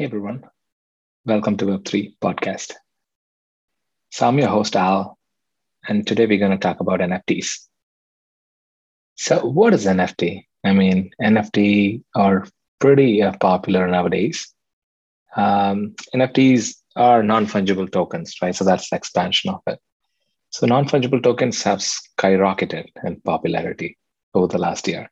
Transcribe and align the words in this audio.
Hey 0.00 0.06
everyone, 0.06 0.44
welcome 1.26 1.58
to 1.58 1.66
Web3 1.66 2.14
podcast. 2.22 2.72
So 4.10 4.26
I'm 4.26 4.38
your 4.38 4.48
host 4.48 4.74
Al, 4.74 5.18
and 5.86 6.06
today 6.06 6.24
we're 6.24 6.38
going 6.38 6.52
to 6.52 6.56
talk 6.56 6.80
about 6.80 7.00
NFTs. 7.00 7.68
So 9.16 9.44
what 9.44 9.74
is 9.74 9.84
NFT? 9.84 10.46
I 10.64 10.72
mean, 10.72 11.10
NFT 11.20 12.02
are 12.14 12.46
pretty 12.78 13.22
uh, 13.22 13.36
popular 13.42 13.88
nowadays. 13.88 14.50
Um, 15.36 15.94
NFTs 16.14 16.76
are 16.96 17.22
non-fungible 17.22 17.92
tokens, 17.92 18.36
right? 18.40 18.56
So 18.56 18.64
that's 18.64 18.88
the 18.88 18.96
expansion 18.96 19.50
of 19.50 19.60
it. 19.66 19.78
So 20.48 20.66
non-fungible 20.66 21.22
tokens 21.22 21.62
have 21.64 21.80
skyrocketed 21.80 22.86
in 23.04 23.20
popularity 23.20 23.98
over 24.32 24.46
the 24.46 24.56
last 24.56 24.88
year. 24.88 25.10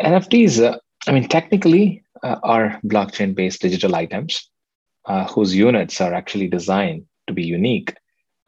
NFTs, 0.00 0.62
uh, 0.62 0.78
I 1.06 1.12
mean, 1.12 1.28
technically, 1.28 2.02
uh, 2.22 2.36
are 2.42 2.80
blockchain 2.84 3.34
based 3.34 3.60
digital 3.60 3.94
items 3.94 4.50
uh, 5.04 5.26
whose 5.28 5.54
units 5.54 6.00
are 6.00 6.12
actually 6.12 6.48
designed 6.48 7.06
to 7.26 7.32
be 7.32 7.44
unique, 7.44 7.94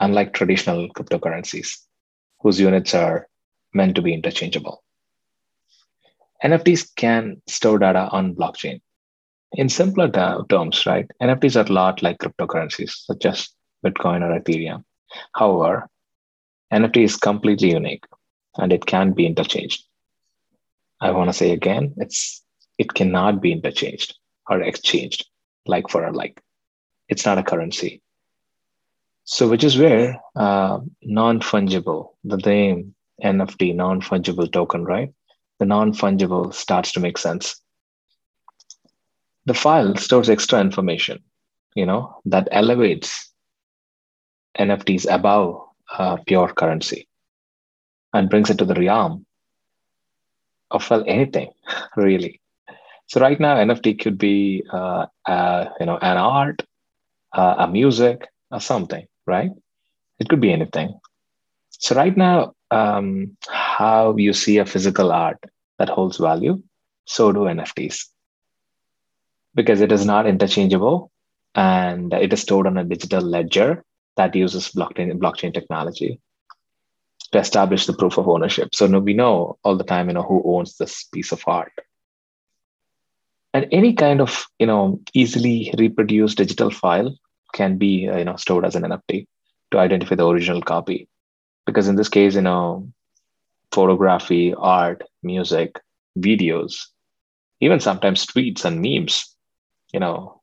unlike 0.01 0.33
traditional 0.33 0.89
cryptocurrencies, 0.91 1.79
whose 2.41 2.59
units 2.59 2.95
are 2.95 3.29
meant 3.75 3.95
to 3.95 4.03
be 4.03 4.13
interchangeable. 4.13 4.83
NFTs 6.43 6.95
can 6.97 7.43
store 7.47 7.79
data 7.79 8.09
on 8.11 8.35
blockchain. 8.35 8.81
In 9.53 9.69
simpler 9.69 10.11
terms, 10.51 10.85
right, 10.87 11.07
NFTs 11.23 11.57
are 11.57 11.71
a 11.71 11.73
lot 11.73 12.03
like 12.03 12.19
cryptocurrencies, 12.19 12.91
such 12.91 13.25
as 13.25 13.49
Bitcoin 13.85 14.23
or 14.23 14.39
Ethereum. 14.39 14.85
However, 15.35 15.89
NFT 16.73 17.05
is 17.05 17.17
completely 17.17 17.71
unique 17.71 18.05
and 18.57 18.73
it 18.73 18.85
can 18.85 19.13
be 19.13 19.27
interchanged. 19.27 19.85
I 21.01 21.13
want 21.13 21.29
to 21.29 21.33
say 21.33 21.53
again, 21.53 21.95
it's 21.97 22.43
it 22.79 22.95
cannot 22.95 23.43
be 23.43 23.53
interchanged 23.53 24.17
or 24.49 24.63
exchanged 24.63 25.27
like 25.67 25.89
for 25.89 26.05
a 26.05 26.13
like. 26.13 26.41
It's 27.09 27.27
not 27.27 27.39
a 27.39 27.43
currency. 27.43 28.03
So, 29.25 29.49
which 29.49 29.65
is 29.65 29.77
where 29.77 30.21
uh, 30.37 30.81
non 31.03 31.41
fungible, 31.41 32.15
the 32.25 32.39
name 32.39 32.95
NFT, 33.23 33.75
non 33.75 34.01
fungible 34.01 34.51
token, 34.51 34.85
right? 34.85 35.13
The 35.59 35.67
non 35.67 35.93
fungible 35.93 36.55
starts 36.55 36.93
to 36.93 37.01
make 37.01 37.19
sense. 37.19 37.61
The 39.45 39.55
file 39.55 39.97
stores 39.97 40.31
extra 40.31 40.61
information, 40.61 41.23
you 41.75 41.85
know, 41.85 42.21
that 42.27 42.49
elevates 42.53 43.33
NFTs 44.59 45.07
above 45.13 45.63
uh, 45.91 46.17
pure 46.27 46.53
currency 46.53 47.09
and 48.13 48.31
brings 48.31 48.51
it 48.51 48.59
to 48.59 48.65
the 48.65 48.75
realm 48.75 49.27
of 50.71 50.89
well 50.91 51.05
anything, 51.07 51.51
really. 51.97 52.41
So 53.09 53.23
right 53.23 53.41
now, 53.41 53.57
NFT 53.57 53.99
could 53.99 54.19
be 54.19 54.65
uh, 54.71 55.07
uh, 55.27 55.71
you 55.81 55.87
know 55.87 55.97
an 55.97 56.19
art, 56.19 56.63
uh, 57.33 57.55
a 57.59 57.67
music, 57.67 58.29
or 58.51 58.61
something, 58.61 59.07
right? 59.27 59.51
It 60.19 60.29
could 60.29 60.43
be 60.43 60.53
anything. 60.53 61.01
So 61.71 61.95
right 61.95 62.15
now, 62.15 62.53
um, 62.71 63.37
how 63.49 64.15
you 64.17 64.35
see 64.35 64.59
a 64.59 64.67
physical 64.67 65.11
art 65.11 65.39
that 65.79 65.89
holds 65.89 66.19
value, 66.19 66.63
so 67.07 67.33
do 67.33 67.41
NFTs, 67.41 68.05
because 69.55 69.81
it 69.81 69.91
is 69.91 70.05
not 70.05 70.27
interchangeable 70.27 71.11
and 71.55 72.13
it 72.13 72.33
is 72.35 72.43
stored 72.43 72.67
on 72.67 72.77
a 72.77 72.85
digital 72.85 73.23
ledger 73.23 73.85
that 74.17 74.35
uses 74.35 74.69
blockchain 74.69 75.19
blockchain 75.19 75.55
technology 75.55 76.21
to 77.33 77.39
establish 77.39 77.87
the 77.87 77.95
proof 77.95 78.19
of 78.19 78.29
ownership. 78.29 78.75
So 78.75 78.87
now 78.87 78.99
we 78.99 79.15
know 79.15 79.57
all 79.65 79.77
the 79.77 79.85
time, 79.85 80.09
you 80.09 80.15
know, 80.15 80.23
who 80.23 80.43
owns 80.45 80.77
this 80.77 81.05
piece 81.05 81.33
of 81.33 81.43
art 81.47 81.73
and 83.59 83.67
any 83.73 83.93
kind 83.93 84.21
of 84.21 84.47
you 84.61 84.67
know 84.67 85.01
easily 85.15 85.75
reproduced 85.79 86.39
digital 86.39 86.71
file 86.71 87.13
can 87.55 87.77
be 87.77 88.09
uh, 88.09 88.17
you 88.17 88.25
know 88.25 88.37
stored 88.37 88.65
as 88.65 88.77
an 88.77 88.85
nft 88.85 89.27
to 89.73 89.79
identify 89.79 90.15
the 90.15 90.27
original 90.27 90.63
copy. 90.63 91.09
Because 91.67 91.89
in 91.89 91.97
this 91.97 92.09
case 92.09 92.37
you 92.37 92.43
know 92.43 92.89
photography 93.73 94.55
art 94.55 95.03
music 95.23 95.81
videos 96.27 96.77
even 97.61 97.81
sometimes 97.81 98.27
tweets 98.27 98.65
and 98.65 98.81
memes 98.81 99.17
you 99.93 100.01
know 100.05 100.41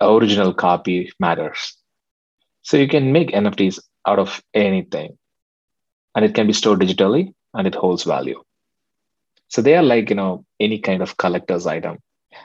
original 0.00 0.52
copy 0.52 0.98
matters. 1.20 1.76
So 2.62 2.76
you 2.76 2.88
can 2.88 3.12
make 3.12 3.30
nfts 3.44 3.78
out 4.06 4.18
of 4.18 4.42
anything 4.52 5.16
and 6.16 6.24
it 6.24 6.34
can 6.34 6.48
be 6.48 6.58
stored 6.62 6.80
digitally 6.80 7.32
and 7.54 7.68
it 7.68 7.76
holds 7.76 8.02
value. 8.02 8.42
So 9.46 9.62
they 9.62 9.76
are 9.76 9.88
like 9.94 10.10
you 10.10 10.16
know 10.16 10.44
any 10.58 10.80
kind 10.90 11.02
of 11.02 11.16
collector's 11.18 11.66
item 11.78 11.98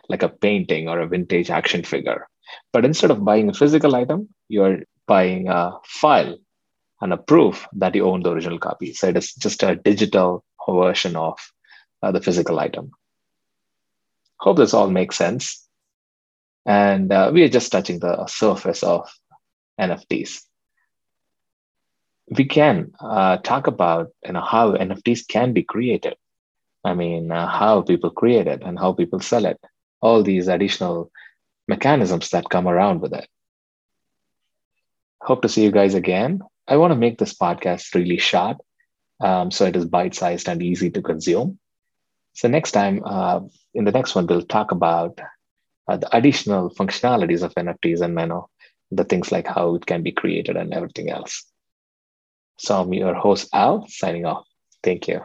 like 0.09 0.23
a 0.23 0.29
painting 0.29 0.87
or 0.87 0.99
a 0.99 1.07
vintage 1.07 1.49
action 1.49 1.83
figure. 1.83 2.27
But 2.71 2.85
instead 2.85 3.11
of 3.11 3.23
buying 3.23 3.49
a 3.49 3.53
physical 3.53 3.95
item, 3.95 4.29
you're 4.49 4.79
buying 5.07 5.49
a 5.49 5.73
file 5.85 6.37
and 7.01 7.13
a 7.13 7.17
proof 7.17 7.67
that 7.73 7.95
you 7.95 8.05
own 8.05 8.23
the 8.23 8.31
original 8.31 8.59
copy. 8.59 8.93
So 8.93 9.07
it 9.07 9.17
is 9.17 9.33
just 9.33 9.63
a 9.63 9.75
digital 9.75 10.43
version 10.67 11.15
of 11.15 11.37
uh, 12.01 12.11
the 12.11 12.21
physical 12.21 12.59
item. 12.59 12.91
Hope 14.39 14.57
this 14.57 14.73
all 14.73 14.89
makes 14.89 15.17
sense. 15.17 15.67
And 16.65 17.11
uh, 17.11 17.31
we 17.33 17.43
are 17.43 17.49
just 17.49 17.71
touching 17.71 17.99
the 17.99 18.25
surface 18.27 18.83
of 18.83 19.09
NFTs. 19.79 20.43
We 22.29 22.45
can 22.45 22.93
uh, 23.01 23.37
talk 23.37 23.67
about 23.67 24.07
you 24.25 24.33
know, 24.33 24.41
how 24.41 24.73
NFTs 24.73 25.27
can 25.27 25.51
be 25.51 25.63
created. 25.63 26.15
I 26.85 26.93
mean, 26.93 27.31
uh, 27.31 27.47
how 27.47 27.81
people 27.81 28.11
create 28.11 28.47
it 28.47 28.61
and 28.63 28.79
how 28.79 28.93
people 28.93 29.19
sell 29.19 29.45
it 29.45 29.59
all 30.03 30.21
these 30.21 30.47
additional 30.49 31.11
mechanisms 31.67 32.29
that 32.31 32.49
come 32.49 32.67
around 32.67 33.01
with 33.01 33.13
it. 33.13 33.27
Hope 35.21 35.41
to 35.43 35.49
see 35.49 35.63
you 35.63 35.71
guys 35.71 35.93
again. 35.93 36.41
I 36.67 36.77
want 36.77 36.91
to 36.91 37.03
make 37.05 37.17
this 37.17 37.33
podcast 37.33 37.95
really 37.95 38.17
short 38.17 38.57
um, 39.23 39.51
so 39.51 39.65
it 39.65 39.75
is 39.75 39.85
bite 39.85 40.13
sized 40.13 40.49
and 40.49 40.61
easy 40.61 40.89
to 40.91 41.01
consume. 41.01 41.57
So, 42.33 42.47
next 42.47 42.71
time, 42.71 43.01
uh, 43.05 43.41
in 43.73 43.85
the 43.85 43.91
next 43.91 44.15
one, 44.15 44.27
we'll 44.27 44.41
talk 44.41 44.71
about 44.71 45.19
uh, 45.87 45.97
the 45.97 46.15
additional 46.15 46.69
functionalities 46.71 47.43
of 47.43 47.53
NFTs 47.55 48.01
and 48.01 48.15
know, 48.15 48.49
the 48.91 49.03
things 49.05 49.31
like 49.31 49.47
how 49.47 49.75
it 49.75 49.85
can 49.85 50.03
be 50.03 50.11
created 50.11 50.57
and 50.57 50.73
everything 50.73 51.09
else. 51.09 51.45
So, 52.57 52.81
I'm 52.81 52.93
your 52.93 53.13
host, 53.13 53.49
Al, 53.53 53.87
signing 53.87 54.25
off. 54.25 54.45
Thank 54.83 55.07
you. 55.07 55.21